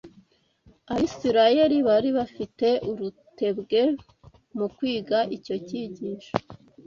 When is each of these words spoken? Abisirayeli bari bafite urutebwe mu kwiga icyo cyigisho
Abisirayeli 0.93 1.77
bari 1.87 2.09
bafite 2.17 2.67
urutebwe 2.89 3.79
mu 4.57 4.67
kwiga 4.75 5.17
icyo 5.35 5.55
cyigisho 5.67 6.33